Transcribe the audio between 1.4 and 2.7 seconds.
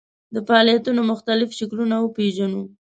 شکلونه وپېژنو.